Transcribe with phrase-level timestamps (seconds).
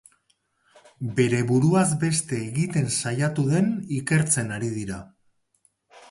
[1.17, 3.67] Bere buruaz beste egiten saiatu den
[3.99, 4.97] ikertzen ari dira.